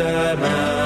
[0.00, 0.79] semaine.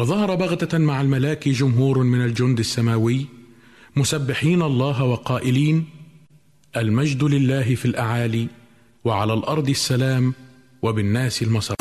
[0.00, 3.26] وظهر بغتة مع الملاك جمهور من الجند السماوي
[3.96, 5.84] مسبحين الله وقائلين
[6.76, 8.48] المجد لله في الأعالي
[9.04, 10.34] وعلى الأرض السلام
[10.82, 11.74] وبالناس المصر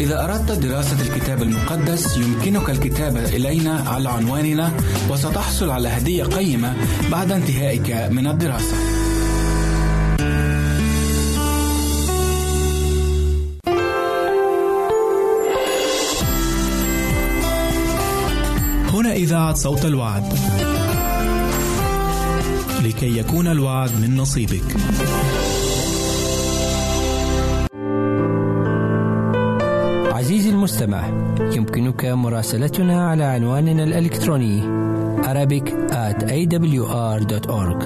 [0.00, 4.72] إذا أردت دراسة الكتاب المقدس يمكنك الكتابة إلينا على عنواننا
[5.10, 6.76] وستحصل على هدية قيمة
[7.10, 8.91] بعد انتهائك من الدراسة.
[19.02, 20.22] هنا إذاعة صوت الوعد.
[22.84, 24.76] لكي يكون الوعد من نصيبك.
[30.12, 31.08] عزيزي المستمع
[31.40, 34.62] يمكنك مراسلتنا على عنواننا الإلكتروني
[35.22, 37.82] Arabic at awr.org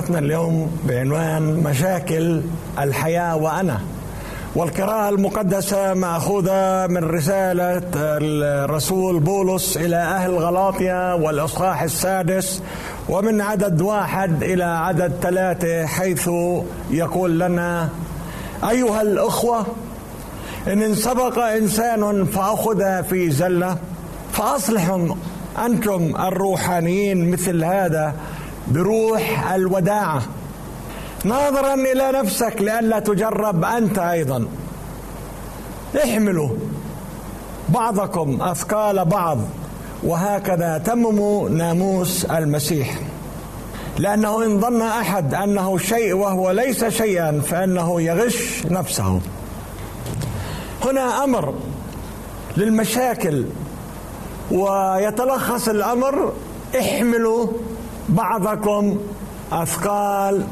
[0.00, 2.42] محاضرتنا اليوم بعنوان مشاكل
[2.78, 3.80] الحياة وأنا.
[4.54, 12.62] والقراءة المقدسة مأخوذة من رسالة الرسول بولس إلى أهل غلاطيا والإصحاح السادس
[13.08, 16.30] ومن عدد واحد إلى عدد ثلاثة حيث
[16.90, 17.88] يقول لنا
[18.70, 19.66] أيها الأخوة
[20.68, 23.76] إن سبق إنسان فأخذ في زلة
[24.32, 25.14] فأصلحوا
[25.66, 28.14] أنتم الروحانيين مثل هذا
[28.70, 30.22] بروح الوداعة
[31.24, 34.46] ناظرا إلى نفسك لئلا تجرب أنت أيضا.
[36.04, 36.48] احملوا
[37.68, 39.38] بعضكم أثقال بعض
[40.02, 42.98] وهكذا تمموا ناموس المسيح.
[43.98, 49.20] لأنه إن ظن أحد أنه شيء وهو ليس شيئا فإنه يغش نفسه.
[50.84, 51.54] هنا أمر
[52.56, 53.44] للمشاكل
[54.50, 56.32] ويتلخص الأمر
[56.80, 57.46] احملوا
[58.10, 58.98] بعضكم
[59.52, 60.44] أثقال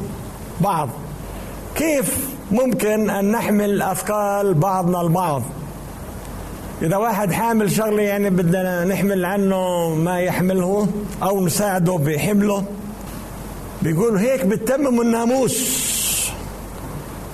[0.60, 0.88] بعض.
[1.74, 5.42] كيف ممكن أن نحمل أثقال بعضنا البعض؟
[6.82, 10.88] إذا واحد حامل شغلة يعني بدنا نحمل عنه ما يحمله
[11.22, 12.64] أو نساعده بحمله
[13.82, 15.88] بيقول هيك بتتمم الناموس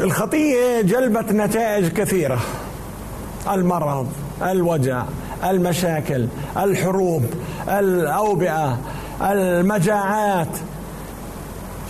[0.01, 2.39] الخطية جلبت نتائج كثيرة.
[3.53, 4.07] المرض
[4.43, 5.03] الوجع
[5.45, 6.27] المشاكل
[6.57, 7.25] الحروب
[7.69, 8.79] الأوبئة
[9.23, 10.49] المجاعات.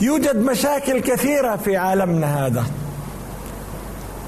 [0.01, 2.65] يوجد مشاكل كثيرة في عالمنا هذا.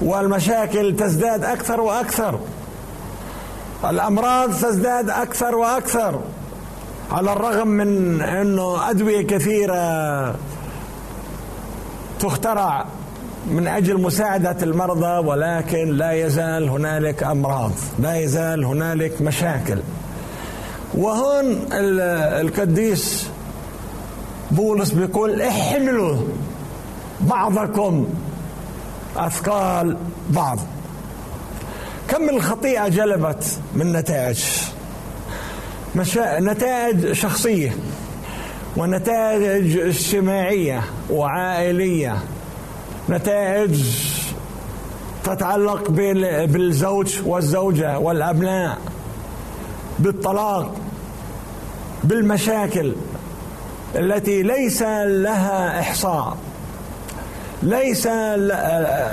[0.01, 2.39] والمشاكل تزداد أكثر وأكثر.
[3.89, 6.21] الأمراض تزداد أكثر وأكثر.
[7.11, 10.35] على الرغم من أنه أدوية كثيرة
[12.19, 12.85] تخترع
[13.51, 19.77] من أجل مساعدة المرضى ولكن لا يزال هنالك أمراض لا يزال هنالك مشاكل.
[20.93, 21.65] وهون
[22.41, 23.27] القديس
[24.51, 26.17] بولس بيقول احملوا
[27.21, 28.07] بعضكم
[29.17, 29.97] أثقال
[30.29, 30.59] بعض.
[32.07, 34.43] كم الخطيئة جلبت من نتائج؟
[35.95, 36.39] مشا...
[36.39, 37.77] نتائج شخصية
[38.77, 42.17] ونتائج اجتماعية وعائلية.
[43.09, 43.83] نتائج
[45.23, 45.91] تتعلق
[46.45, 48.77] بالزوج والزوجة والأبناء.
[49.99, 50.75] بالطلاق
[52.03, 52.93] بالمشاكل
[53.95, 56.37] التي ليس لها إحصاء.
[57.63, 58.07] ليس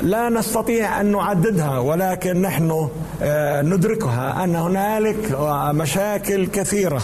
[0.03, 2.88] لا نستطيع أن نعددها ولكن نحن
[3.23, 5.38] آه، ندركها أن هنالك
[5.75, 7.03] مشاكل كثيرة.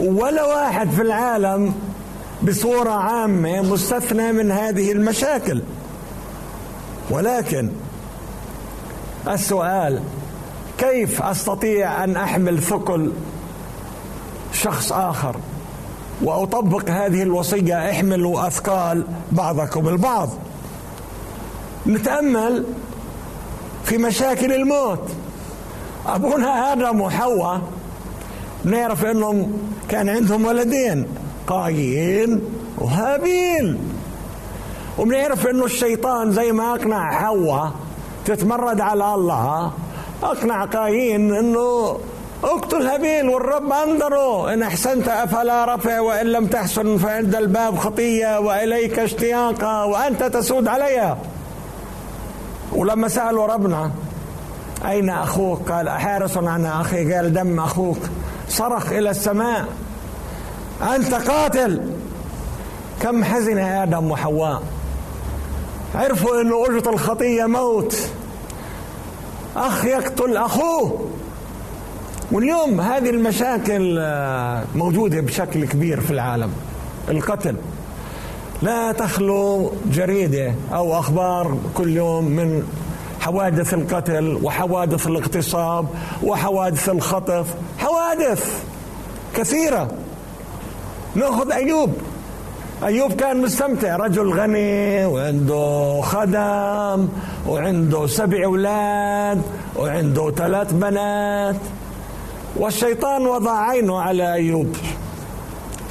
[0.00, 1.74] ولا واحد في العالم
[2.42, 5.62] بصورة عامة مستثنى من هذه المشاكل.
[7.10, 7.70] ولكن
[9.28, 10.00] السؤال
[10.78, 13.12] كيف أستطيع أن أحمل ثقل
[14.52, 15.36] شخص آخر
[16.22, 20.28] وأطبق هذه الوصية احملوا أثقال بعضكم البعض؟
[21.86, 22.64] نتأمل
[23.84, 25.08] في مشاكل الموت.
[26.06, 27.60] أبونا آدم وحواء
[28.64, 29.52] نعرف أنهم
[29.88, 31.06] كان عندهم ولدين
[31.46, 32.40] قايين
[32.78, 33.78] وهابيل.
[34.98, 37.72] وبنعرف انه الشيطان زي ما أقنع حواء
[38.24, 39.72] تتمرد على الله
[40.22, 41.98] أقنع قايين إنه
[42.44, 44.52] أقتل هابيل والرب أنذره.
[44.52, 51.18] إن أحسنت أفلا رفع وإن لم تحسن فعند الباب خطية وإليك اشتياقا وأنت تسود عليها.
[52.72, 53.90] ولما سألوا ربنا
[54.88, 57.14] أين أخوك؟ قال حارس عن أخي.
[57.14, 57.98] قال دم أخوك.
[58.48, 59.64] صرخ إلى السماء.
[60.94, 61.90] أنت قاتل.
[63.02, 64.62] كم حزن آدم وحواء.
[65.94, 67.96] عرفوا إنه أجرة الخطية موت.
[69.56, 71.08] أخ يقتل أخوه.
[72.32, 76.52] واليوم هذه المشاكل آه، موجودة بشكل كبير في العالم.
[77.08, 77.56] القتل.
[78.62, 82.62] لا تخلو جريدة أو أخبار كل يوم من
[83.20, 85.86] حوادث القتل وحوادث الاغتصاب
[86.22, 87.54] وحوادث الخطف.
[87.78, 88.62] حوادث
[89.36, 89.90] كثيرة.
[91.14, 91.92] نأخذ أيوب.
[92.84, 93.96] أيوب كان مستمتع.
[93.96, 97.08] رجل غني وعنده خدم
[97.46, 99.42] وعنده سبع أولاد
[99.76, 101.56] وعنده ثلاث بنات.
[102.56, 104.76] والشيطان وضع عينه على أيوب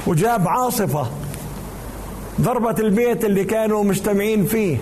[0.06, 1.06] وجاب عاصفة
[2.40, 4.76] ضربت البيت اللي كانوا مجتمعين فيه.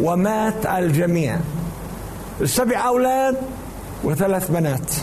[0.00, 1.38] ومات الجميع.
[2.40, 3.36] السبع أولاد
[4.04, 4.94] وثلاث بنات.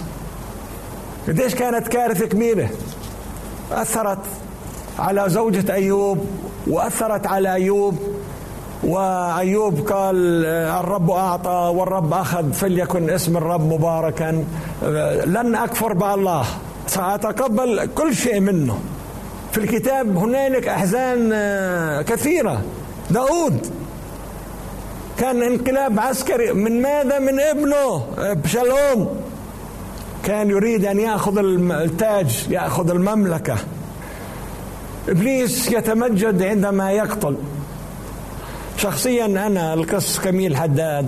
[1.27, 2.69] قديش كانت كارثة كبيرة؟
[3.71, 4.19] أثرت
[4.99, 6.25] على زوجة أيوب
[6.67, 7.99] وأثرت على أيوب
[8.83, 14.45] وأيوب قال الرب أعطى والرب أخذ فليكن اسم الرب مباركا.
[15.25, 16.45] لن أكفر بالله
[16.87, 18.79] سأتقبل كل شيء منه.
[19.51, 22.61] في الكتاب هنالك أحزان آه، كثيرة.
[23.09, 23.67] داود
[25.17, 29.21] كان انقلاب عسكري من ماذا؟ من ابنه بشلوم
[30.23, 31.37] كان يريد أن يأخذ
[31.71, 33.55] التاج يأخذ المملكة.
[35.09, 37.35] إبليس يتمجد عندما يقتل.
[38.77, 41.07] شخصيا أنا القس كميل حداد.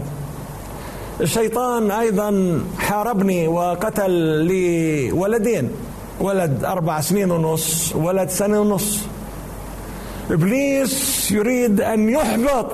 [1.22, 5.72] الشيطان أيضا حاربني وقتل لي ولدين.
[6.20, 9.00] ولد أربع سنين ونص ولد سنة ونص.
[10.32, 12.72] إبليس يريد أن يحبط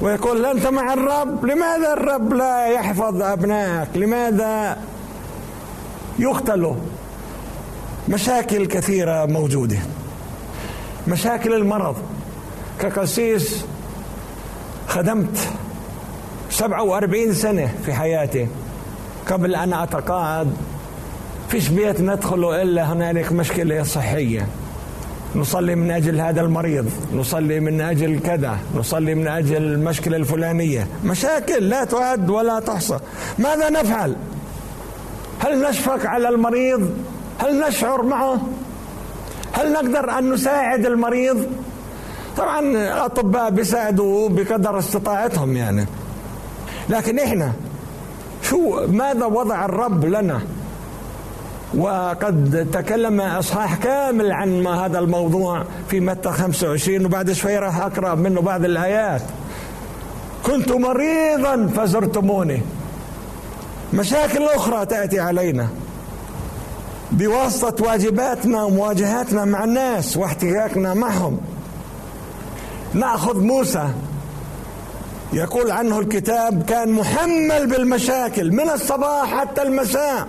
[0.00, 4.78] ويقول أنت مع الرب؟ لماذا الرب لا يحفظ أبنائك؟ لماذا
[6.18, 6.74] يقتلوا؟
[8.08, 9.78] مشاكل كثيرة موجودة.
[11.08, 11.96] مشاكل المرض.
[12.80, 13.64] كقسيس
[14.88, 15.48] خدمت
[16.50, 18.46] 47 سنة في حياتي.
[19.26, 20.52] قبل أن أتقاعد
[21.48, 24.46] فيش بيت ندخله إلا هنالك مشكلة صحية.
[25.34, 30.86] نصلي من أجل هذا المريض نصلي من أجل كذا نصلي من أجل المشكلة الفلانية.
[31.04, 32.98] مشاكل لا تعد ولا تحصى.
[33.38, 34.16] ماذا نفعل؟
[35.38, 36.90] هل نشفق على المريض؟
[37.38, 38.40] هل نشعر معه؟
[39.52, 41.46] هل نقدر أن نساعد المريض؟
[42.36, 45.86] طبعا الأطباء بيساعدوا بقدر استطاعتهم يعني.
[46.88, 47.52] لكن إحنا
[48.42, 50.40] شو ماذا وضع الرب لنا؟
[51.74, 58.14] وقد تكلم إصحاح كامل عن ما هذا الموضوع في متى 25 وبعد شوي راح أقرأ
[58.14, 59.22] منه بعض الآيات.
[60.46, 62.62] كنت مريضا فزرتموني.
[63.94, 65.68] مشاكل أخرى تأتي علينا.
[67.12, 71.40] بواسطة واجباتنا ومواجهاتنا مع الناس واحتكاكنا معهم.
[72.94, 73.88] نأخذ موسى
[75.32, 80.26] يقول عنه الكتاب كان محمل بالمشاكل من الصباح حتى المساء.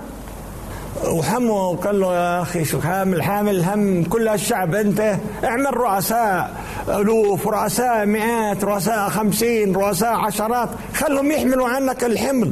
[1.08, 5.16] وحمه وقال له يا أخي شو حامل؟ حامل هم كل الشعب أنت.
[5.44, 6.52] اعمل رؤساء
[6.90, 10.70] ألوف رؤساء مئات رؤساء خمسين رؤساء عشرات.
[10.94, 12.52] خلهم يحملوا عنك الحمل.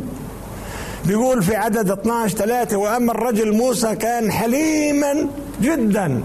[1.06, 5.28] بيقول في عدد 12 ثلاثة وأما الرجل موسى كان حليما
[5.62, 6.24] جدا.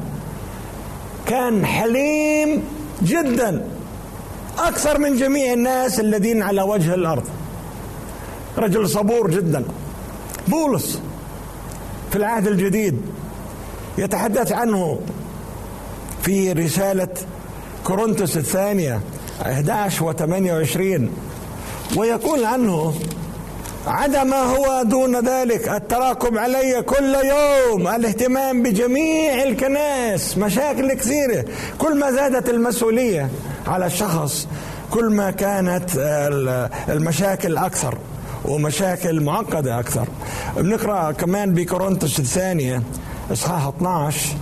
[1.27, 2.63] كان حليم
[3.03, 3.65] جدا.
[4.59, 7.25] أكثر من جميع الناس الذين على وجه الأرض.
[8.59, 9.65] رجل صبور جدا.
[10.49, 11.01] بولس
[12.11, 13.01] في العهد الجديد
[13.99, 14.99] يتحدث عنه
[16.23, 17.09] في رسالة
[17.85, 19.01] كورنثوس الثانية
[19.43, 21.11] 11 و 28
[21.97, 22.95] ويقول عنه
[23.87, 25.69] عدا ما هو دون ذلك.
[25.69, 27.89] التراكم علي كل يوم.
[27.89, 31.45] الاهتمام بجميع الكنائس مشاكل كثيرة.
[31.79, 33.31] كل ما زادت المسؤولية
[33.67, 34.49] على الشخص
[34.91, 35.91] كل ما كانت
[36.89, 37.99] المشاكل أكثر
[38.45, 40.09] ومشاكل معقدة أكثر.
[40.57, 42.83] بنقرأ كمان بكورنثوس الثانية
[43.33, 44.37] إصحاح 12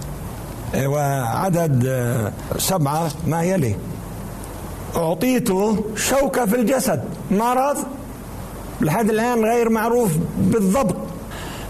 [0.77, 3.77] وعدد سبعة ما يلي.
[4.97, 5.49] أعطيت
[5.97, 7.05] شوكة في الجسد.
[7.31, 7.77] مرض
[8.81, 10.97] لحد الآن غير معروف بالضبط.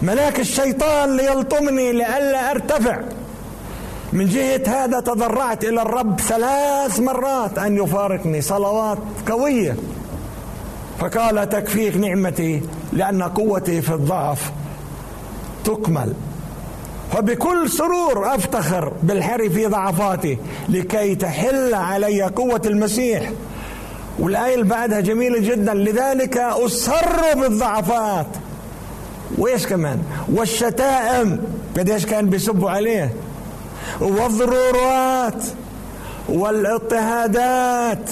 [0.03, 3.01] ملاك الشيطان ليلطمني لئلا أرتفع.
[4.13, 9.77] من جهة هذا تضرعت إلى الرب ثلاث مرات أن يفارقني صلوات قوية.
[10.99, 12.63] فقال تكفيك نعمتي
[12.93, 14.53] لأن قوتي في الضعف
[15.65, 16.15] تكمل.
[17.13, 20.39] فبكل سرور أفتخر بالحر في ضعفاتي
[20.69, 23.31] لكي تحل علي قوة المسيح.
[24.19, 28.27] والآية اللي بعدها جميلة جدا لذلك أسر بالضعفات.
[29.39, 31.41] وإيش كمان؟ والشتائم.
[31.79, 33.13] قديش كان بيسبوا عليه؟
[34.01, 35.45] والضرورات
[36.29, 38.11] والاضطهادات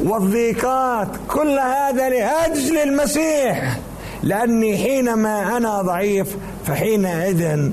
[0.00, 1.08] والضيقات.
[1.28, 3.78] كل هذا لأجل المسيح.
[4.22, 6.36] لأني حينما أنا ضعيف
[6.66, 7.70] فحينئذ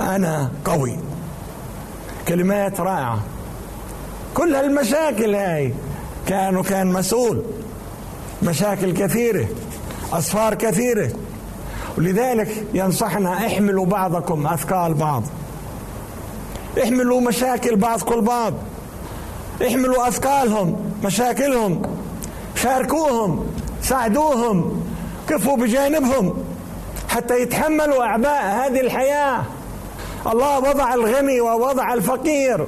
[0.00, 0.98] أنا قوي.
[2.28, 3.18] كلمات رائعة.
[4.34, 5.72] كل هالمشاكل هاي.
[6.26, 7.42] كانوا كان مسؤول.
[8.42, 9.46] مشاكل كثيرة
[10.12, 11.10] أصفار كثيرة.
[11.98, 15.22] ولذلك ينصحنا احملوا بعضكم أثقال بعض.
[16.82, 18.54] احملوا مشاكل بعضكم البعض
[19.66, 21.82] احملوا أثقالهم مشاكلهم.
[22.54, 23.46] شاركوهم
[23.82, 24.82] ساعدوهم
[25.28, 26.44] كفوا بجانبهم
[27.08, 29.42] حتى يتحملوا أعباء هذه الحياة.
[30.26, 32.66] الله وضع الغني ووضع الفقير.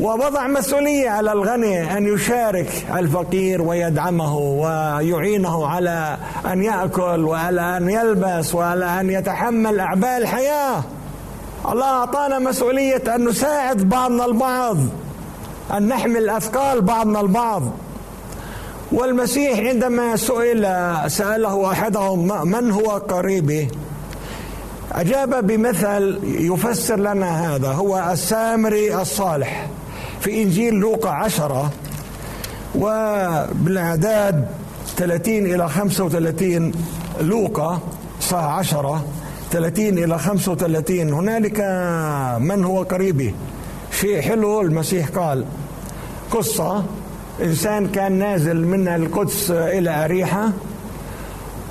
[0.00, 6.16] ووضع مسؤولية على الغني أن يشارك الفقير ويدعمه ويعينه على
[6.52, 10.82] أن يأكل وعلى أن يلبس وعلى أن يتحمل أعباء الحياة.
[11.72, 14.76] الله أعطانا مسؤولية أن نساعد بعضنا البعض
[15.76, 17.62] أن نحمل أثقال بعضنا البعض.
[18.92, 20.66] والمسيح عندما سئل
[21.06, 23.68] سأله أحدهم من هو قريبي؟
[24.92, 29.66] أجاب بمثل يفسر لنا هذا هو السامري الصالح.
[30.20, 31.70] في إنجيل لوقا عشرة
[32.74, 34.46] وبالأعداد
[34.96, 36.72] 30 إلى 35
[37.20, 37.80] لوقا
[38.20, 39.04] صح عشرة
[39.52, 41.60] 30 إلى 35 هنالك
[42.40, 43.34] من هو قريبي؟
[44.00, 45.44] شيء حلو المسيح قال
[46.30, 46.84] قصة
[47.42, 50.48] إنسان كان نازل من القدس إلى أريحة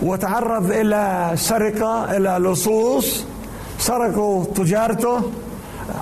[0.02, 3.24] وتعرض إلى سرقة إلى لصوص
[3.80, 5.22] سرقوا تجارته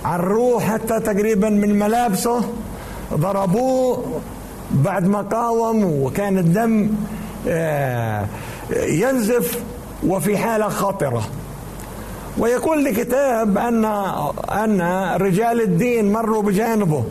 [0.08, 2.42] عروه حتى تقريبا من ملابسه
[3.14, 4.22] ضربوه
[4.72, 6.90] بعد ما قاوم وكان الدم
[7.48, 8.26] آه،
[8.72, 9.64] ينزف
[10.08, 11.24] وفي حالة خطرة.
[12.38, 13.86] ويقول الكتاب أن
[14.52, 14.82] أن
[15.22, 17.04] رجال الدين مروا بجانبه.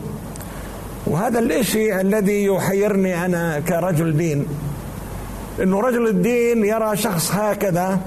[1.07, 4.45] وهذا الإشي الذي يحيرني أنا كرجل دين
[5.63, 7.99] إنه رجل الدين يرى شخص هكذا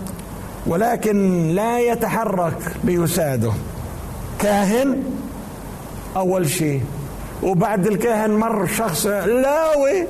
[0.67, 3.53] ولكن لا يتحرك ليساعده
[4.41, 5.05] كاهن؟
[6.17, 6.81] أول شيء.
[7.43, 10.07] وبعد الكاهن مر شخص لاوي.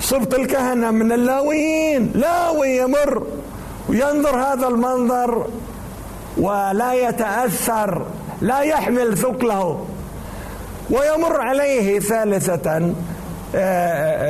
[0.00, 2.12] صبت الكهنه من اللاويين.
[2.14, 3.26] لاوي يمر.
[3.88, 5.46] وينظر هذا المنظر
[6.36, 8.06] ولا يتأثر
[8.40, 9.86] لا يحمل ثقله.
[10.90, 12.92] ويمر عليه ثالثة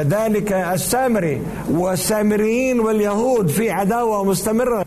[0.03, 1.43] ذلك السامري.
[1.71, 4.85] والسامريين واليهود في عداوة مستمرة.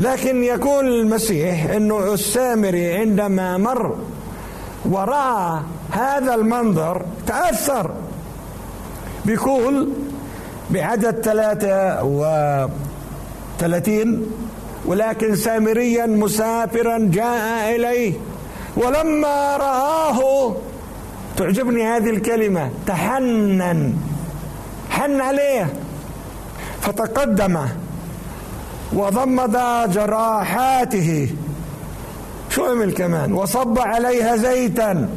[0.00, 3.96] لكن يقول المسيح إنه السامري عندما مر
[4.84, 7.90] ورأى هذا المنظر تأثر.
[9.24, 9.88] بيقول
[10.70, 12.04] بعدد ثلاثة
[13.58, 14.26] وثلاثين
[14.86, 18.12] ولكن سامريا مسافرا جاء إليه
[18.76, 20.54] ولما رآه
[21.36, 23.94] تعجبني هذه الكلمة تحنن
[24.90, 25.72] حن عليه
[26.80, 27.58] فتقدم.
[28.94, 29.56] وضمد
[29.92, 31.28] جراحاته.
[32.50, 35.08] شو عمل كمان؟ وصب عليها زيتا.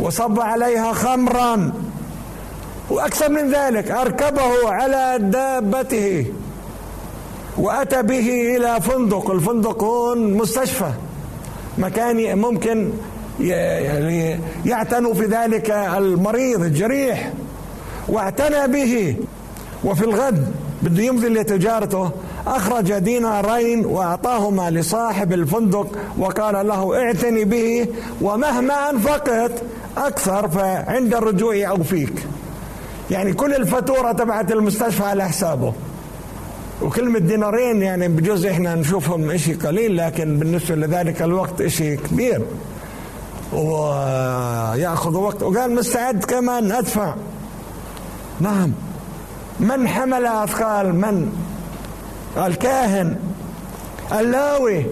[0.00, 1.72] وصب عليها خمرا.
[2.90, 6.26] وأكثر من ذلك أركبه على دابته.
[7.58, 9.30] وأتى به إلى فندق.
[9.30, 10.90] الفندق هون مستشفى.
[11.78, 12.90] مكان ممكن
[13.40, 17.32] يعني يعتنوا في ذلك المريض الجريح.
[18.08, 19.16] واعتنى به.
[19.84, 22.10] وفي الغد بده يمضي لتجارته.
[22.46, 25.86] أخرج دينارين وأعطاهما لصاحب الفندق
[26.18, 27.86] وقال له اعتني به
[28.20, 29.52] ومهما أنفقت
[29.96, 32.26] أكثر فعند الرجوع أوفيك.
[33.10, 35.72] يعني كل الفاتورة تبعت المستشفى على حسابه.
[36.82, 42.42] وكلمة دينارين يعني بجوز إحنا نشوفهم إشي قليل لكن بالنسبة لذلك الوقت إشي كبير.
[43.52, 47.14] ويأخذ وقت وقال مستعد كمان أدفع.
[48.40, 48.72] نعم.
[49.60, 51.43] من حمل أثقال؟ من؟
[52.36, 53.16] الكاهن
[54.12, 54.86] اللاوي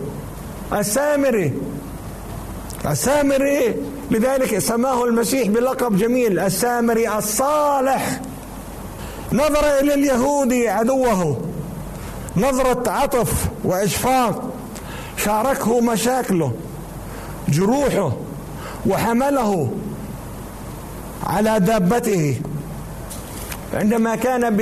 [0.72, 1.52] السامري.
[2.86, 3.74] السامري
[4.10, 8.20] لذلك سماه المسيح بلقب جميل السامري الصالح.
[9.32, 11.40] نظر إلى اليهودي عدوه.
[12.36, 14.50] نظرة عطف وإشفاق.
[15.16, 16.52] شاركه مشاكله
[17.48, 18.12] جروحه
[18.86, 19.70] وحمله
[21.26, 22.40] على دابته.
[23.74, 24.56] عندما كان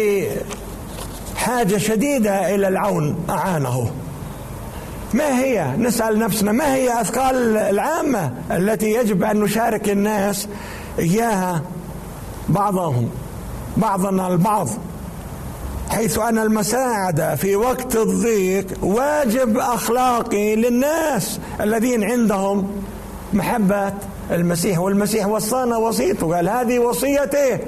[1.40, 3.90] بحاجه شديدة إلى العون أعانه.
[5.14, 10.48] ما هي؟ نسأل نفسنا ما هي أثقال العامة التي يجب أن نشارك الناس
[10.98, 11.62] إياها
[12.48, 13.10] بعضهم
[13.76, 14.68] بعضنا البعض؟
[15.88, 22.82] حيث أن المساعده في وقت الضيق واجب أخلاقي للناس الذين عندهم
[23.32, 23.92] محبة
[24.30, 27.58] المسيح والمسيح وصانا وصيته قال هذه وصيتي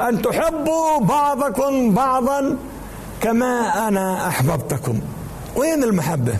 [0.00, 2.56] أن تحبوا بعضكم بعضا
[3.20, 5.00] كما أنا أحببتكم.
[5.56, 6.34] وين المحبة؟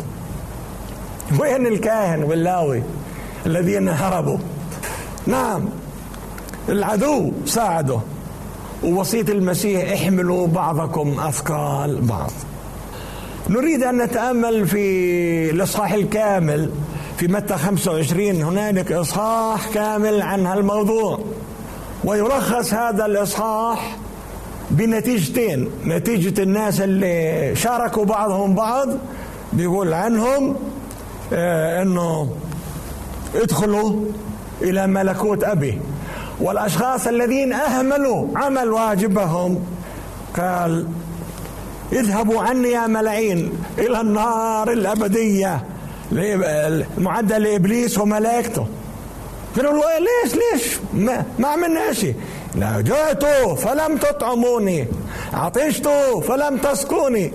[1.40, 2.82] وين الكاهن واللاوي
[3.46, 4.38] الذين هربوا؟
[5.26, 5.68] نعم
[6.68, 7.98] العدو ساعده
[8.84, 12.30] ووصية المسيح احملوا بعضكم أثقال بعض.
[13.48, 16.70] نريد أن نتأمل في الإصحاح الكامل
[17.16, 21.18] في متى 25 هنالك إصحاح كامل عن هالموضوع.
[22.04, 23.96] ويلخص هذا الإصحاح
[24.76, 25.68] بنتيجتين.
[25.86, 28.88] نتيجة الناس اللي شاركوا بعضهم بعض
[29.52, 30.56] بيقول عنهم
[31.32, 32.30] آه إنه
[33.34, 34.04] ادخلوا
[34.62, 35.80] إلى ملكوت أبي.
[36.40, 39.64] والأشخاص الذين أهملوا عمل واجبهم
[40.36, 40.86] قال
[41.92, 45.64] اذهبوا عني يا ملايين إلى النار الأبدية
[46.12, 48.66] المعدة لإبليس وملائكته.
[49.56, 52.14] قالوا له ليش ليش؟ ما, ما عملنا شيء.
[52.56, 53.24] لا جئت
[53.58, 54.86] فلم تطعموني.
[55.34, 55.88] عطشت
[56.28, 57.32] فلم تسقوني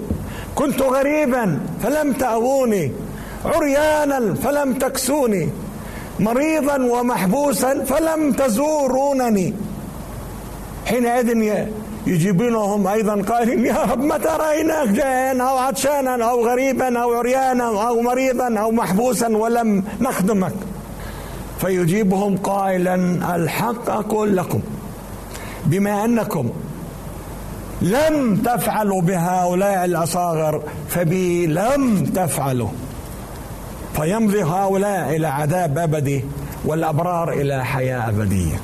[0.55, 2.91] كنت غريبا فلم تأووني.
[3.45, 5.49] عريانا فلم تكسوني.
[6.19, 9.53] مريضا ومحبوسا فلم تزورونني.
[10.85, 11.29] حينئذ
[12.07, 18.01] يجيبونهم أيضا قائلين يا رب متى رأيناك؟ جائعا أو عطشانا أو غريبا أو عريانا أو
[18.01, 20.53] مريضا أو محبوسا ولم نخدمك.
[21.59, 22.95] فيجيبهم قائلا
[23.35, 24.59] الحق أقول لكم.
[25.65, 26.49] بما أنكم
[27.81, 32.69] لم تفعلوا بهؤلاء الأصاغر فبي لم تفعلوا.
[33.95, 36.25] فيمضي هؤلاء إلى عذاب أبدي
[36.65, 38.55] والأبرار إلى حياة أبدية.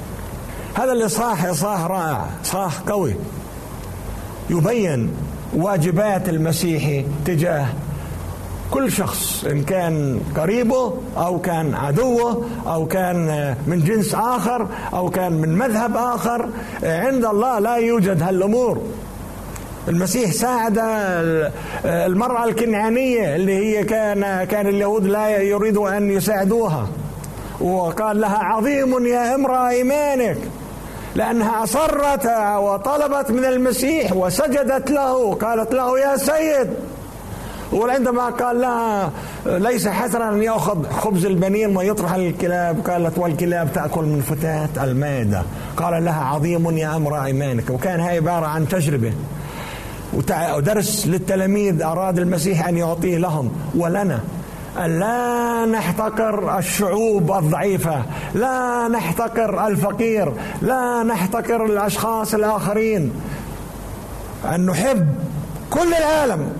[0.75, 3.15] هذا الاصحاح اصحاح رائع اصحاح قوي.
[4.49, 5.11] يبين
[5.55, 7.67] واجبات المسيحي تجاه
[8.71, 15.31] كل شخص إن كان قريبه أو كان عدوه أو كان من جنس آخر أو كان
[15.31, 16.49] من مذهب آخر
[16.83, 18.81] عند الله لا يوجد هالأمور.
[19.87, 20.79] المسيح ساعد
[21.85, 26.87] المرأة الكنعانية اللي هي كان كان اليهود لا يريدوا أن يساعدوها.
[27.61, 30.37] وقال لها عظيم يا امرأة إيمانك
[31.15, 32.25] لأنها أصرت
[32.57, 35.33] وطلبت من المسيح وسجدت له.
[35.33, 36.69] قالت له يا سيد
[37.73, 39.11] وعندما قال لها
[39.45, 45.43] ليس حسنا أن يأخذ خبز البنين ويطرح الكلاب قالت والكلاب تأكل من فتاة المائدة
[45.77, 47.69] قال لها عظيم يا امرأة إيمانك.
[47.69, 49.13] وكان هاي عبارة عن تجربة.
[50.55, 53.51] ودرس للتلاميذ أراد المسيح أن يعطيه لهم.
[53.75, 54.19] ولنا.
[54.77, 58.01] لا نحتقر الشعوب الضعيفة.
[58.35, 60.33] لا نحتقر الفقير.
[60.61, 63.11] لا نحتقر الأشخاص الآخرين.
[64.55, 65.15] أن نحب
[65.69, 66.51] كل العالم.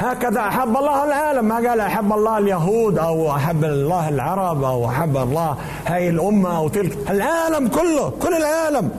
[0.00, 1.44] هكذا أحب الله العالم.
[1.44, 6.68] ما قال أحب الله اليهود أو أحب الله العرب أو أحب الله هاي الأمة أو
[6.68, 6.98] تلك.
[7.10, 8.90] العالم كله كل العالم.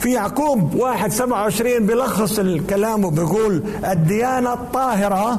[0.00, 5.38] في يعقوب واحد سبعة وعشرين بيلخص الكلام وبيقول الديانة الطاهرة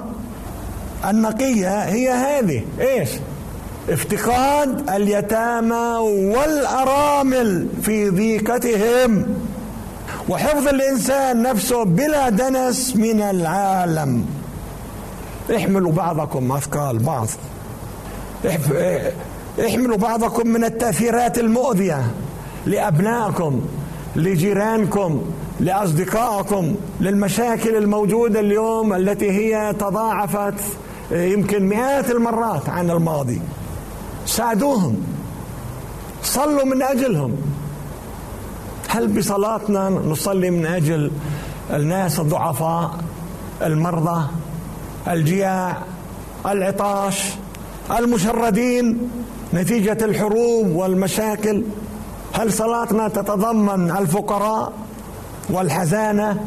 [1.10, 2.62] النقية هي هذه.
[2.80, 3.10] إيش؟
[3.89, 5.98] افتقاد اليتامى
[6.36, 9.26] والأرامل في ضيقتهم
[10.30, 14.38] وحفظ الإنسان نفسه بلا دنس من العالم.
[15.56, 17.28] احملوا بعضكم أثقال بعض.
[19.66, 22.12] احملوا بعضكم من التأثيرات المؤذية
[22.66, 23.62] لأبنائكم
[24.16, 25.22] لجيرانكم
[25.60, 30.64] لأصدقائكم للمشاكل الموجودة اليوم التي هي تضاعفت
[31.12, 33.42] يمكن مئات المرات عن الماضي.
[34.26, 34.98] ساعدوهم.
[36.24, 37.36] صلوا من أجلهم.
[38.88, 41.12] هل بصلاتنا نصلي من أجل
[41.74, 42.92] الناس الضعفاء
[43.62, 44.28] المرضى؟
[45.10, 45.78] الجياع
[46.45, 47.24] العطاش
[47.98, 49.10] المشردين
[49.54, 51.63] نتيجة الحروب والمشاكل.
[52.34, 54.74] هل صلاتنا تتضمن الفقراء
[55.50, 56.45] والحزانة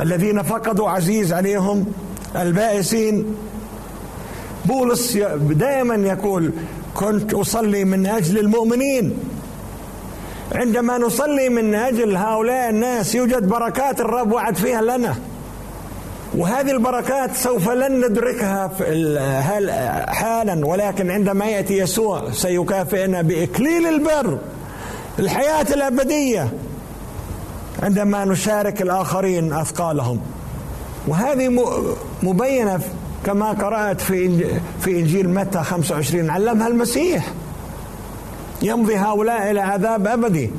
[0.00, 1.86] الذين فقدوا عزيز عليهم
[2.36, 3.34] البائسين؟
[4.64, 5.18] بولس
[5.50, 6.52] دائما يقول
[6.94, 9.18] كنت أصلي من أجل المؤمنين.
[10.52, 15.14] عندما نصلي من أجل هؤلاء الناس يوجد بركات الرب وعد فيها لنا.
[16.36, 18.70] وهذه البركات سوف لن ندركها
[20.06, 24.38] حالا ولكن عندما يأتي يسوع سيكافئنا باكليل البر
[25.18, 26.48] الحياة الأبدية
[27.82, 30.20] عندما نشارك الآخرين أثقالهم.
[31.08, 31.64] وهذه
[32.22, 32.80] مبينة
[33.26, 34.46] كما قرأت في
[34.80, 37.24] في إنجيل متى 25 علمها المسيح.
[38.62, 40.50] يمضي هؤلاء إلى عذاب أبدي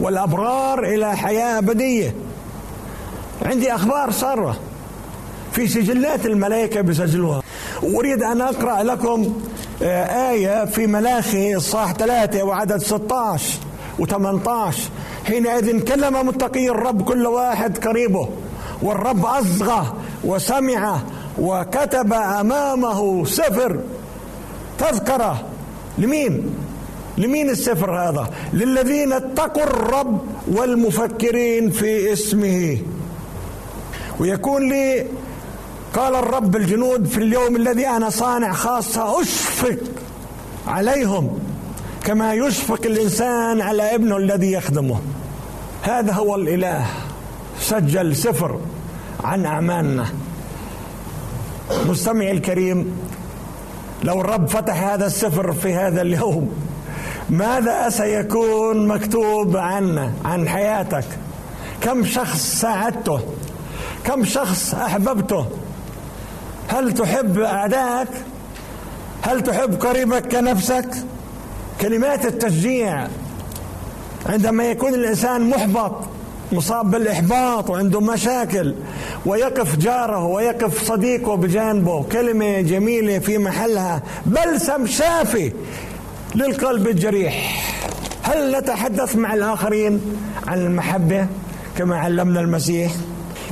[0.00, 2.14] والأبرار إلى حياة أبدية.
[3.46, 4.56] عندي أخبار سارة.
[5.52, 7.42] في سجلات الملائكة بسجلوها
[7.82, 9.40] أريد أن أقرأ لكم
[9.82, 13.58] آه، آية في ملاخي الصاح ثلاثة وعدد 16
[14.00, 14.74] و18
[15.26, 18.28] حينئذ كلم متقي الرب كل واحد قريبه
[18.82, 19.92] والرب أصغى
[20.24, 20.98] وسمع
[21.38, 23.78] وكتب أمامه سفر.
[24.78, 25.44] تذكرة
[25.98, 26.54] لمين؟
[27.18, 32.78] لمين السفر هذا؟ للذين اتقوا الرب والمفكرين في اسمه.
[34.20, 35.06] ويكون لي
[35.94, 39.78] قال الرب الجنود في اليوم الذي أنا صانع خاصة أشفق
[40.66, 41.38] عليهم
[42.04, 45.00] كما يشفق الإنسان على ابنه الذي يخدمه.
[45.82, 46.86] هذا هو الإله.
[47.60, 48.60] سجل سفر
[49.24, 50.06] عن أعمالنا.
[51.86, 52.98] مستمعي الكريم
[54.02, 56.52] لو الرب فتح هذا السفر في هذا اليوم
[57.30, 61.04] ماذا سيكون مكتوب عنا عن حياتك؟
[61.80, 63.20] كم شخص ساعدته؟
[64.04, 65.46] كم شخص أحببته؟
[66.70, 68.08] هل تحب اعدائك
[69.22, 70.88] هل تحب قريبك كنفسك؟
[71.80, 73.06] كلمات التشجيع.
[74.26, 75.92] عندما يكون الإنسان محبط
[76.52, 78.74] مصاب بالإحباط وعنده مشاكل
[79.26, 85.52] ويقف جاره ويقف صديقه بجانبه كلمة جميلة في محلها بلسم شافي
[86.34, 87.64] للقلب الجريح.
[88.22, 90.00] هل نتحدث مع الآخرين
[90.46, 91.26] عن المحبة
[91.78, 92.92] كما علمنا المسيح؟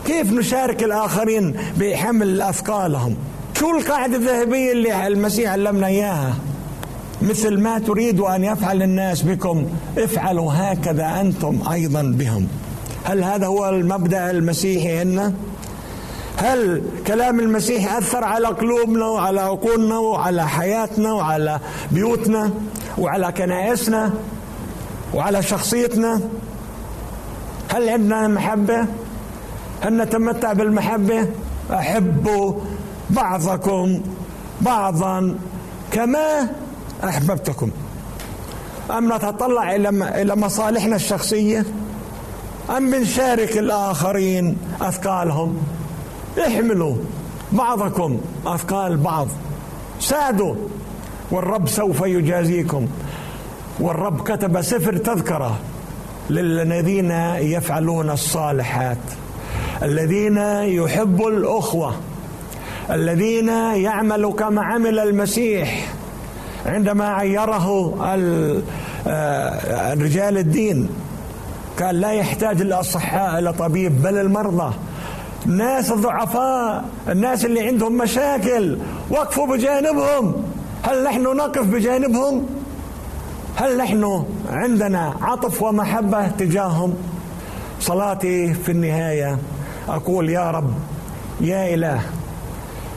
[0.09, 3.17] كيف نشارك الآخرين بحمل أثقالهم؟
[3.59, 6.35] شو القاعدة الذهبية اللي المسيح علمنا إياها؟
[7.23, 9.67] مثل ما تريد أن يفعل الناس بكم
[9.99, 12.49] افعلوا هكذا أنتم أيضا بهم.
[13.05, 15.33] هل هذا هو المبدأ المسيحي هنا
[16.37, 22.51] هل كلام المسيح أثر على قلوبنا وعلى عقولنا وعلى حياتنا وعلى بيوتنا
[22.99, 24.13] وعلى كنائسنا
[25.15, 26.21] وعلى شخصيتنا؟
[27.75, 28.87] هل عندنا محبة؟
[29.81, 31.29] هل نتمتع بالمحبة.
[31.73, 32.55] أحبوا
[33.11, 34.01] بعضكم
[34.61, 35.39] بعضا
[35.93, 36.49] كما
[37.05, 37.71] أحببتكم.
[38.91, 41.65] أم نتطلع إلى مصالحنا الشخصية؟
[42.77, 45.59] أم بنشارك الآخرين أثقالهم؟
[46.47, 46.97] احملوا
[47.53, 49.29] بعضكم أثقال بعض.
[50.01, 50.55] ساعدوا.
[51.31, 52.87] والرب سوف يجازيكم.
[53.81, 55.59] والرب كتب سفر تذكرة.
[56.31, 57.11] للذين
[57.41, 58.99] يفعلون الصالحات.
[59.83, 61.95] الذين يحبوا الأخوة
[62.91, 65.93] الذين يعملوا كما عمل المسيح
[66.67, 67.95] عندما عيره
[69.07, 70.89] آه، رجال الدين.
[71.79, 74.75] كان لا يحتاج الأصحاء إلى طبيب بل المرضى.
[75.47, 78.79] الناس الضعفاء الناس اللي عندهم مشاكل
[79.11, 80.33] وقفوا بجانبهم.
[80.83, 82.47] هل نحن نقف بجانبهم؟
[83.57, 86.95] هل نحن عندنا عطف ومحبة تجاههم؟
[87.81, 89.39] صلاتي في النهاية.
[89.89, 90.71] أقول يا رب
[91.41, 92.01] يا إله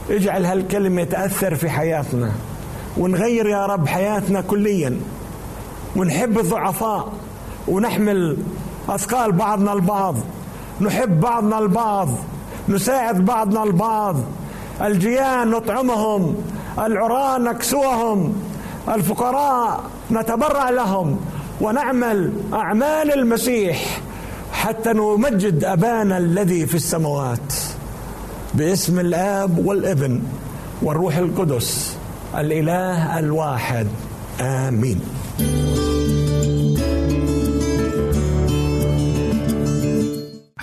[0.10, 2.32] اجعل هالكلمة تأثر في حياتنا
[2.98, 5.00] ونغير يا رب حياتنا كليا
[5.96, 7.14] ونحب الضعفاء
[7.68, 8.38] ونحمل
[8.90, 10.16] أثقال بعضنا البعض
[10.82, 12.10] نحب بعضنا البعض
[12.70, 14.16] نساعد بعضنا البعض
[14.82, 16.36] الجيان نطعمهم
[16.80, 18.34] العراة نكسوهم
[18.96, 21.20] الفقراء نتبرع لهم
[21.62, 24.02] ونعمل أعمال المسيح.
[24.62, 27.54] حتى نمجد أبانا الذي في السماوات
[28.54, 30.21] باسم الآب والابن
[30.82, 31.97] والروح القدس
[32.38, 33.88] الإله الواحد.
[34.41, 35.02] آمين.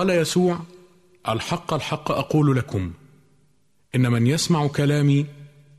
[0.00, 0.60] قال يسوع
[1.28, 2.92] الحق الحق أقول لكم
[3.94, 5.26] إن من يسمع كلامي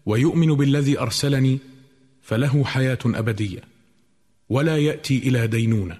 [0.06, 1.60] ويؤمن بالذي أرسلني
[2.22, 3.60] فله حياة أبدية
[4.50, 5.98] ولا يأتي إلى دينونة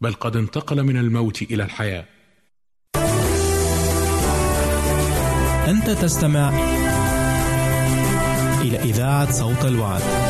[0.00, 2.04] بل قد انتقل من الموت إلى الحياة
[5.70, 6.48] أنت تستمع
[8.62, 10.29] إلى إذاعة صوت الوعد.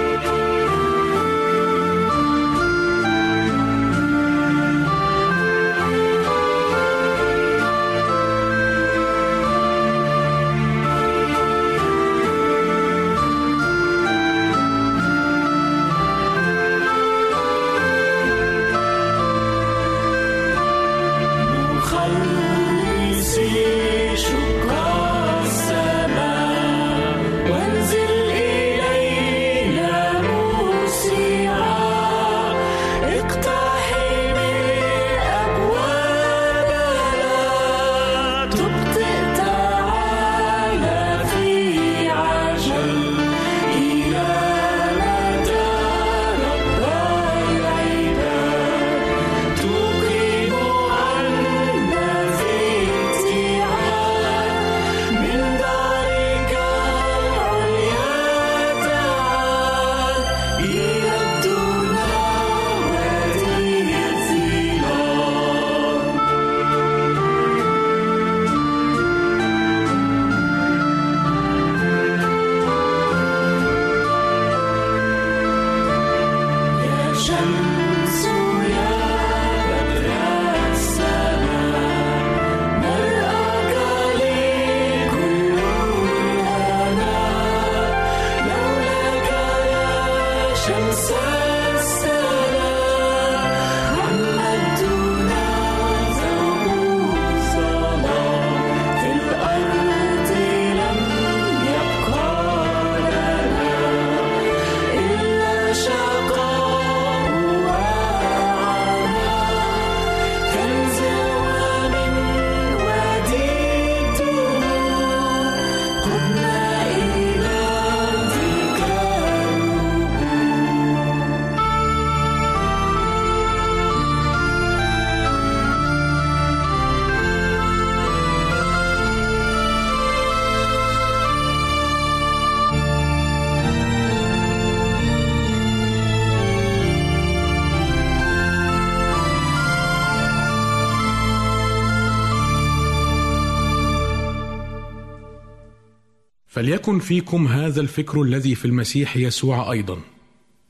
[146.61, 149.97] فليكن فيكم هذا الفكر الذي في المسيح يسوع أيضا.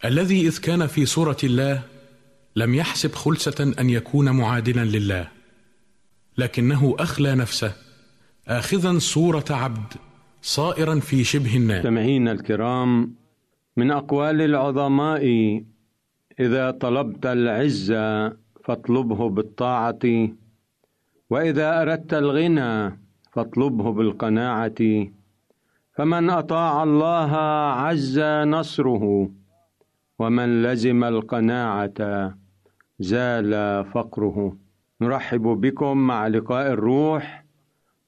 [0.06, 1.84] الذي إذ كان في صورة الله
[2.56, 5.28] لم يحسب خلسة أن يكون معادلا لله
[6.38, 7.74] لكنه أخلى نفسه
[8.48, 9.94] اخذا صورة عبد
[10.42, 11.80] صائرا في شبه الناس.
[11.80, 13.16] مستمعينا الكرام
[13.78, 15.26] من أقوال العظماء
[16.40, 18.30] إذا طلبت العزة
[18.64, 20.30] فاطلبه بالطاعة
[21.30, 23.00] وإذا أردت الغنى
[23.34, 25.12] فاطلبه بالقناعة.
[25.94, 27.36] فمن أطاع الله
[27.84, 29.32] عز نصره
[30.20, 32.34] ومن لزم القناعة
[33.00, 33.52] زال
[33.86, 34.58] فقره.
[35.02, 37.46] نرحب بكم مع لقاء الروح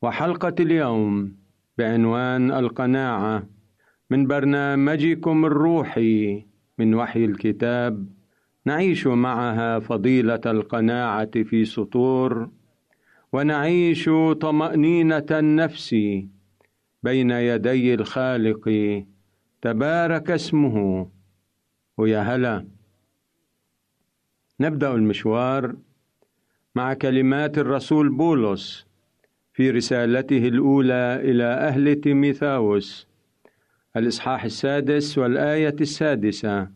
[0.02, 1.36] وحلقة اليوم
[1.78, 3.44] بعنوان القناعة.
[4.10, 6.46] من برنامجكم الروحي
[6.78, 8.08] من وحي الكتاب.
[8.66, 12.50] نعيش معها فضيلة القناعة في سطور.
[13.34, 14.10] ونعيش
[14.42, 15.96] طمأنينة النفس
[17.04, 18.70] بين يدي الخالق.
[19.62, 21.08] تبارك اسمه.
[21.97, 22.66] ويا هلا.
[24.60, 25.76] نبدأ المشوار
[26.76, 28.86] مع كلمات الرسول بولس
[29.54, 33.08] في رسالته الأولى إلى أهل تيميثاوس.
[33.97, 36.68] الإصحاح السادس والآية السادسة.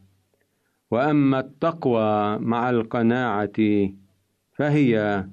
[0.91, 3.89] وأما التقوى مع القناعة
[4.51, 5.25] فهي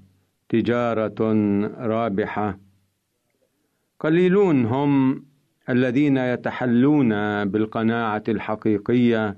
[0.49, 1.35] تجارة
[1.79, 2.64] رابحة.
[4.05, 5.25] قليلون هم
[5.69, 7.09] الذين يتحلون
[7.45, 9.37] بالقناعة الحقيقية.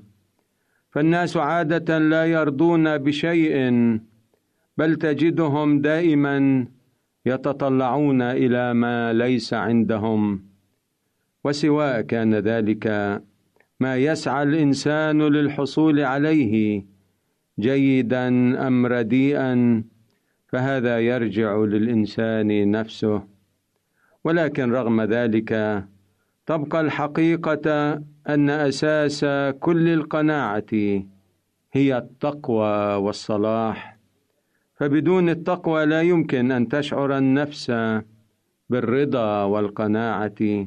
[0.90, 3.56] فالناس عادة لا يرضون بشيء
[4.78, 6.66] بل تجدهم دائما
[7.26, 10.44] يتطلعون إلى ما ليس عندهم.
[11.44, 12.86] وسواء كان ذلك
[13.80, 16.84] ما يسعى الإنسان للحصول عليه
[17.58, 18.28] جيدا
[18.66, 19.84] أم رديئا
[20.48, 23.35] فهذا يرجع للإنسان نفسه.
[24.26, 25.50] ولكن رغم ذلك
[26.46, 27.94] تبقى الحقيقة
[28.28, 29.26] أن أساس
[29.60, 30.72] كل القناعة
[31.72, 33.96] هي التقوى والصلاح.
[34.74, 37.72] فبدون التقوى لا يمكن أن تشعر النفس
[38.70, 40.66] بالرضا والقناعة.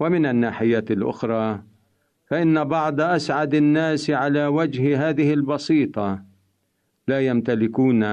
[0.00, 1.62] ومن الناحية الأخرى
[2.26, 6.22] فإن بعض أسعد الناس على وجه هذه البسيطة
[7.08, 8.04] لا يمتلكون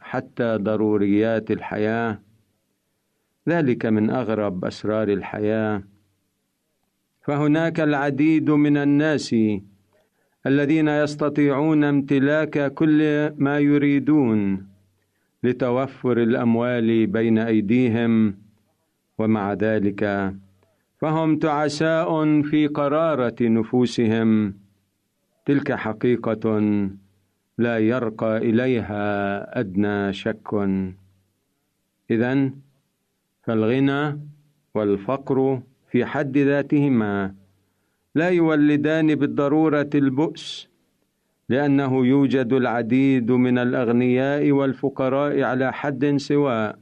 [0.00, 2.18] حتى ضروريات الحياة.
[3.48, 5.82] ذلك من أغرب أسرار الحياة.
[7.22, 9.34] فهناك العديد من الناس
[10.46, 14.66] الذين يستطيعون امتلاك كل ما يريدون
[15.42, 18.34] لتوفر الأموال بين أيديهم
[19.18, 20.34] ومع ذلك
[21.00, 24.54] فهم تعساء في قرارة نفوسهم.
[25.46, 26.44] تلك حقيقة
[27.58, 29.02] لا يرقى إليها
[29.60, 30.48] أدنى شك.
[32.10, 32.50] اذا
[33.42, 34.20] فالغنى
[34.74, 37.34] والفقر في حد ذاتهما
[38.14, 40.68] لا يولدان بالضرورة البؤس
[41.48, 46.78] لأنه يوجد العديد من الأغنياء والفقراء على حد سواء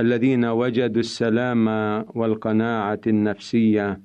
[0.00, 1.68] الذين وجدوا السلام
[2.14, 4.00] والقناعة النفسية.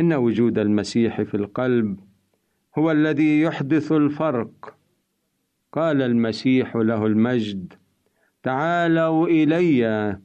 [0.00, 2.00] إن وجود المسيح في القلب
[2.78, 4.76] هو الذي يحدث الفرق.
[5.72, 7.72] قال المسيح له المجد
[8.42, 10.18] تعالوا إلي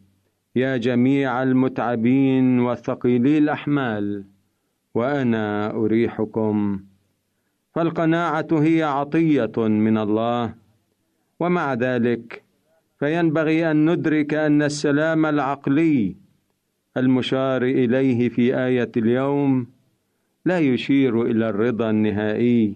[0.58, 4.24] يا جميع المتعبين والثقيلي الأحمال
[4.96, 6.80] وأنا أريحكم.
[7.76, 10.54] فالقناعة هي عطية من الله
[11.40, 12.44] ومع ذلك
[13.00, 16.16] فينبغي أن ندرك أن السلام العقلي
[16.98, 19.68] المشار إليه في آية اليوم
[20.46, 22.76] لا يشير إلى الرضا النهائي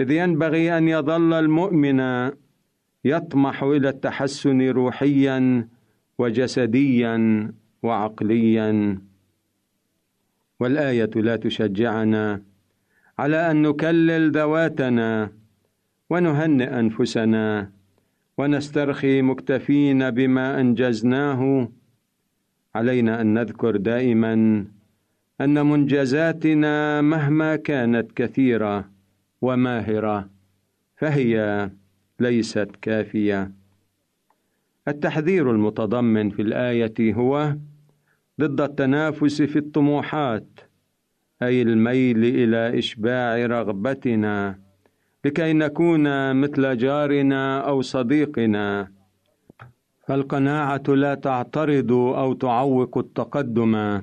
[0.00, 2.30] إذ ينبغي أن يظل المؤمن
[3.04, 5.68] يطمح إلى التحسن روحيا
[6.18, 7.16] وجسديا
[7.82, 8.98] وعقليا.
[10.60, 12.42] والآية لا تشجعنا
[13.18, 15.30] على أن نكلل ذواتنا
[16.10, 17.70] ونهنئ أنفسنا
[18.38, 21.68] ونسترخي مكتفين بما أنجزناه.
[22.74, 24.34] علينا أن نذكر دائما
[25.40, 28.90] أن منجزاتنا مهما كانت كثيرة
[29.42, 30.30] وماهرة
[30.96, 31.70] فهي
[32.20, 33.63] ليست كافية.
[34.88, 37.56] التحذير المتضمن في الآية هو
[38.40, 40.60] ضد التنافس في الطموحات
[41.42, 44.58] أي الميل إلى إشباع رغبتنا
[45.24, 48.92] لكي نكون مثل جارنا أو صديقنا.
[50.08, 54.02] فالقناعة لا تعترض أو تعوق التقدم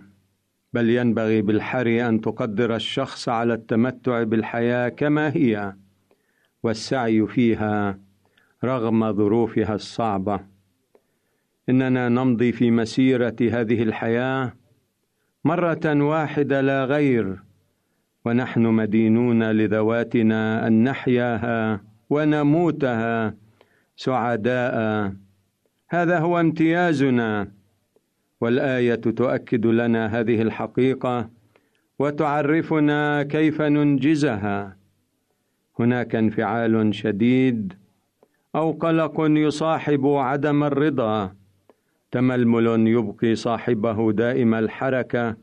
[0.73, 5.73] بل ينبغي بالحري أن تقدر الشخص على التمتع بالحياة كما هي
[6.63, 7.99] والسعي فيها
[8.63, 10.50] رغم ظروفها الصعبة.
[11.69, 14.53] إننا نمضي في مسيرة هذه الحياة
[15.45, 17.39] مرة واحدة لا غير
[18.25, 23.35] ونحن مدينون لذواتنا أن نحياها ونموتها
[23.95, 25.13] سعداء.
[25.89, 27.51] هذا هو امتيازنا.
[28.41, 31.29] والآية تؤكد لنا هذه الحقيقة
[31.99, 34.77] وتعرفنا كيف ننجزها.
[35.79, 37.73] هناك انفعال شديد
[38.55, 41.40] أو قلق يصاحب عدم الرضا.
[42.11, 45.37] تململ يبقي صاحبه دائم الحركة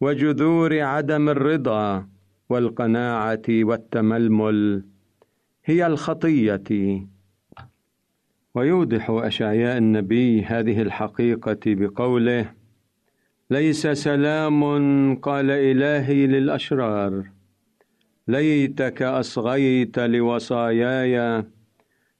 [0.00, 2.06] وجذور عدم الرضا
[2.48, 4.84] والقناعة والتململ
[5.64, 7.06] هي الخطية.
[8.54, 12.52] ويوضح أشعياء النبي هذه الحقيقة بقوله
[13.50, 14.64] ليس سلام
[15.14, 17.24] قال إلهي للأشرار.
[18.28, 21.44] ليتك أصغيت لوصاياي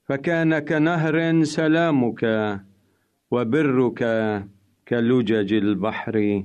[0.05, 2.25] فكان كنهر سلامك.
[3.33, 4.01] وبرك
[4.89, 6.45] كلجج البحر.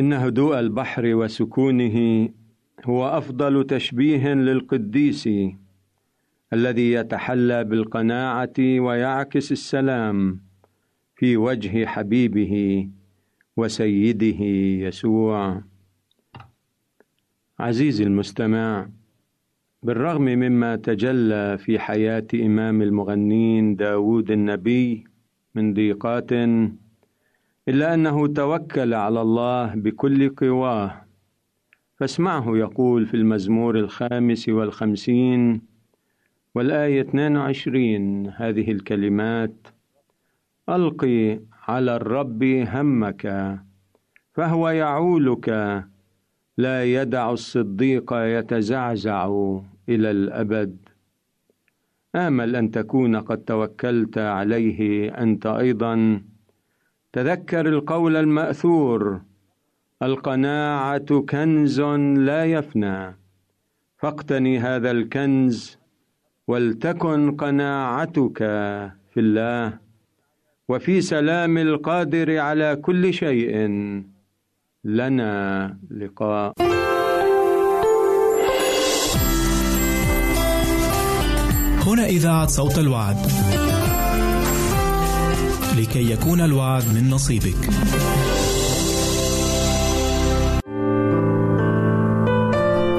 [0.00, 2.28] إن هدوء البحر وسكونه
[2.84, 5.28] هو أفضل تشبيه للقديس
[6.52, 10.40] الذي يتحلى بالقناعة ويعكس السلام
[11.16, 12.88] في وجه حبيبه
[13.56, 14.44] وسيده
[14.86, 15.62] يسوع.
[17.58, 18.88] عزيزي المستمع
[19.82, 25.11] بالرغم مما تجلى في حياة إمام المغنين داود النبي
[25.54, 26.32] من ضيقات
[27.68, 31.04] إلا أنه توكل على الله بكل قواه.
[31.96, 35.62] فاسمعه يقول في المزمور الخامس والخمسين
[36.54, 39.66] والآية 22 هذه الكلمات
[40.68, 43.58] ألقي على الرب همك
[44.32, 45.48] فهو يعولك.
[46.58, 49.26] لا يدع الصديق يتزعزع
[49.88, 50.91] إلى الأبد.
[52.14, 56.22] آمل أن تكون قد توكلت عليه أنت أيضا.
[57.12, 59.20] تذكر القول المأثور
[60.02, 61.80] القناعة كنز
[62.28, 63.16] لا يفنى.
[63.98, 65.78] فاقتني هذا الكنز
[66.48, 68.38] ولتكن قناعتك
[69.10, 69.78] في الله.
[70.68, 73.56] وفي سلام القادر على كل شيء
[74.84, 76.81] لنا لقاء.
[81.86, 83.16] هنا إذاعة صوت الوعد.
[85.78, 87.68] لكي يكون الوعد من نصيبك.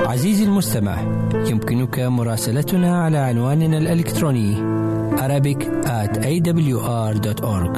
[0.07, 1.01] عزيزي المستمع
[1.33, 4.73] يمكنك مراسلتنا على عنواننا الإلكتروني
[5.17, 7.77] Arabic at awr.org